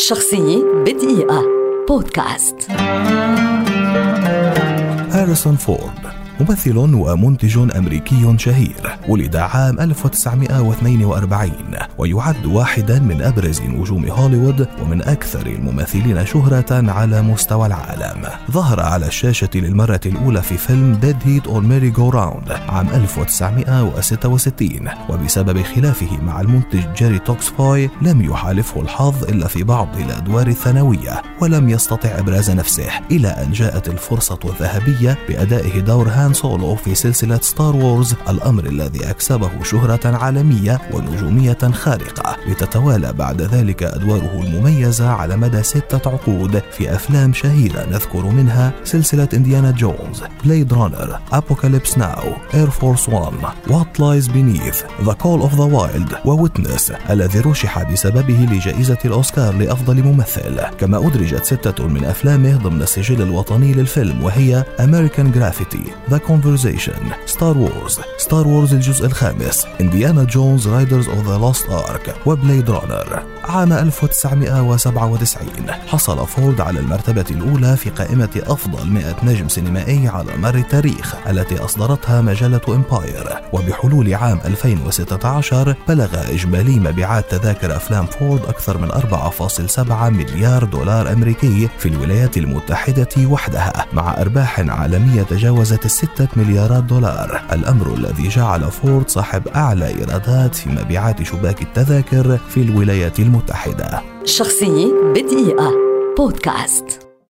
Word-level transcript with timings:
شخصية 0.00 0.64
بدقيقة. 0.86 1.44
بودكاست. 1.88 2.70
هاريسون 5.10 5.56
فورد. 5.56 6.09
ممثل 6.40 6.76
ومنتج 6.76 7.58
أمريكي 7.76 8.34
شهير 8.38 8.98
ولد 9.08 9.36
عام 9.36 9.80
1942 9.80 11.52
ويعد 11.98 12.46
واحدا 12.46 12.98
من 12.98 13.22
أبرز 13.22 13.62
نجوم 13.62 14.06
هوليوود 14.06 14.68
ومن 14.82 15.02
أكثر 15.02 15.46
الممثلين 15.46 16.26
شهرة 16.26 16.90
على 16.90 17.22
مستوى 17.22 17.66
العالم. 17.66 18.22
ظهر 18.50 18.80
على 18.80 19.06
الشاشة 19.06 19.48
للمرة 19.54 20.00
الأولى 20.06 20.42
في 20.42 20.56
فيلم 20.56 20.94
Dead 20.94 21.16
Heat 21.24 21.46
on 21.46 21.55
a 21.55 21.60
Merry-Go-Round 21.60 22.52
عام 22.68 22.88
1966 22.88 24.88
وبسبب 25.08 25.62
خلافه 25.62 26.22
مع 26.22 26.40
المنتج 26.40 26.84
جيري 26.96 27.18
توكوفسكي 27.18 27.90
لم 28.02 28.22
يحالفه 28.22 28.80
الحظ 28.80 29.24
إلا 29.24 29.48
في 29.48 29.62
بعض 29.62 29.88
الأدوار 29.96 30.46
الثانوية 30.46 31.22
ولم 31.40 31.68
يستطع 31.68 32.18
إبراز 32.18 32.50
نفسه 32.50 32.90
إلى 33.10 33.28
أن 33.28 33.52
جاءت 33.52 33.88
الفرصة 33.88 34.38
الذهبية 34.44 35.18
بأدائه 35.28 35.80
دور 35.80 36.08
هان 36.08 36.29
هان 36.30 36.34
سولو 36.34 36.74
في 36.74 36.94
سلسلة 36.94 37.38
Star 37.42 37.76
Wars 37.76 38.14
الأمر 38.28 38.64
الذي 38.66 39.10
أكسبه 39.10 39.50
شهرة 39.62 40.16
عالمية 40.16 40.80
ونجومية 40.92 41.58
خارقة 41.72 42.36
لتتوالى 42.48 43.12
بعد 43.12 43.42
ذلك 43.42 43.82
أدواره 43.82 44.40
المميزة 44.42 45.08
على 45.08 45.36
مدى 45.36 45.62
ستة 45.62 46.10
عقود 46.10 46.62
في 46.72 46.94
أفلام 46.94 47.32
شهيرة 47.32 47.86
نذكر 47.90 48.22
منها 48.22 48.72
سلسلة 48.84 49.28
إنديانا 49.34 49.70
جونز 49.70 50.22
Blade 50.44 50.72
Runner 50.72 51.18
Apocalypse 51.32 51.98
Now 51.98 52.32
Air 52.54 52.70
Force 52.70 53.08
One 53.08 53.34
What 53.70 54.00
Lies 54.00 54.28
Beneath 54.28 54.82
The 55.04 55.12
Call 55.12 55.40
of 55.40 55.54
the 55.54 55.64
Wild 55.64 56.12
و 56.24 56.32
Witness 56.32 56.92
الذي 57.10 57.40
رشح 57.40 57.92
بسببه 57.92 58.48
لجائزة 58.50 58.98
الأوسكار 59.04 59.54
لأفضل 59.54 60.02
ممثل. 60.02 60.60
كما 60.78 61.06
أدرجت 61.06 61.44
ستة 61.44 61.86
من 61.86 62.04
أفلامه 62.04 62.56
ضمن 62.56 62.82
السجل 62.82 63.22
الوطني 63.22 63.72
للفيلم 63.72 64.22
وهي 64.22 64.64
American 64.78 65.36
Graffiti 65.36 65.90
The 66.10 66.19
Conversation 66.28 67.26
Star 67.26 67.58
Wars 67.58 68.00
Star 68.18 68.46
Wars 68.48 68.74
الجزء 68.74 69.06
الخامس 69.06 69.66
انديانا 69.80 70.24
جونز 70.24 70.68
Raiders 70.68 71.08
of 71.08 71.28
the 71.28 71.38
Lost 71.38 71.70
Ark 71.70 72.14
و 72.26 72.33
Blade 72.33 72.70
Runner 72.70 73.22
عام 73.44 73.72
1997 73.72 75.70
حصل 75.86 76.26
فورد 76.26 76.60
على 76.60 76.80
المرتبة 76.80 77.24
الأولى 77.30 77.76
في 77.76 77.90
قائمة 77.90 78.42
أفضل 78.46 78.90
100 78.90 79.16
نجم 79.22 79.48
سينمائي 79.48 80.08
على 80.08 80.36
مر 80.36 80.54
التاريخ 80.54 81.14
التي 81.26 81.58
أصدرتها 81.64 82.20
مجلة 82.20 82.60
إمباير 82.68 83.40
وبحلول 83.52 84.14
عام 84.14 84.40
2016 84.44 85.74
بلغ 85.88 86.30
إجمالي 86.32 86.80
مبيعات 86.80 87.30
تذاكر 87.30 87.76
أفلام 87.76 88.06
فورد 88.06 88.44
أكثر 88.44 88.78
من 88.78 88.88
4.7 88.90 89.80
مليار 89.92 90.64
دولار 90.64 91.12
أمريكي 91.12 91.68
في 91.78 91.88
الولايات 91.88 92.36
المتحدة 92.36 93.08
وحدها 93.26 93.86
مع 93.92 94.20
أرباح 94.20 94.60
عالمية 94.60 95.22
تجاوزت 95.22 95.84
الستة 96.02 96.28
مليارات 96.36 96.84
دولار. 96.84 97.42
الأمر 97.52 97.94
الذي 97.94 98.28
جعل 98.28 98.60
فورد 98.60 99.08
صاحب 99.08 99.48
أعلى 99.48 99.88
إيرادات 99.88 100.54
في 100.54 100.68
مبيعات 100.70 101.22
شباك 101.22 101.62
التذاكر 101.62 102.38
في 102.48 102.62
الولايات 102.62 103.18
المتحدة. 103.18 104.02
شخصية 104.24 104.92
بدقيقة. 105.14 105.72
بودكاست. 106.18 106.99